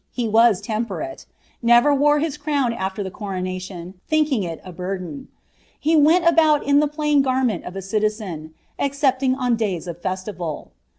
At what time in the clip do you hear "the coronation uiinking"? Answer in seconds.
3.03-4.45